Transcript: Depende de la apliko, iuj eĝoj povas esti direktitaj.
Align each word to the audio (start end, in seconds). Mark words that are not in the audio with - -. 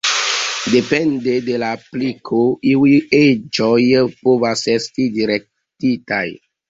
Depende 0.75 1.33
de 1.49 1.59
la 1.63 1.67
apliko, 1.77 2.39
iuj 2.71 2.95
eĝoj 3.19 3.77
povas 4.23 4.65
esti 4.77 5.07
direktitaj. 5.19 6.27